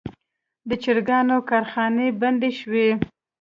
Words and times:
د 0.69 0.71
چرګانو 0.83 1.37
کارخانې 1.49 2.07
بندې 2.21 2.49
شوي. 2.59 2.87